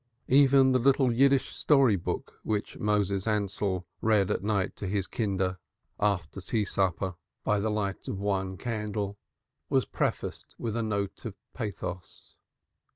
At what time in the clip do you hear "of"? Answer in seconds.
8.07-8.17, 11.25-11.35